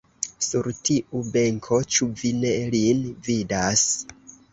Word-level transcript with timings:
Sur 0.43 0.67
tiu 0.87 1.19
benko, 1.35 1.77
ĉu 1.97 2.07
vi 2.21 2.31
ne 2.39 2.55
lin 2.77 3.05
vidas! 3.29 3.85